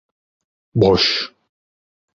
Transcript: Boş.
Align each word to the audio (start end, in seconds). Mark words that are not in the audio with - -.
Boş. 0.75 1.31